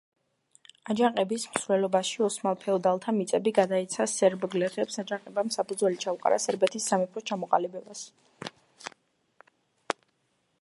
[0.93, 8.03] აჯანყების მსვლელობაში ოსმალ ფეოდალთა მიწები გადაეცა სერბ გლეხებს, აჯანყებამ საფუძველი ჩაუყარა სერბეთის სამეფოს ჩამოყალიბებას.